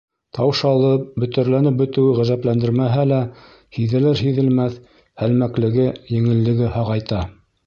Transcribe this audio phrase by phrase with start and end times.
[0.35, 3.19] Таушалып, бөтәрләнеп бөтөүе ғәжәпләндермәһә лә,
[3.79, 4.81] һиҙелер-һиҙелмәҫ
[5.25, 5.87] һәлмәклеге,
[6.19, 7.23] еңеллеге һағайта.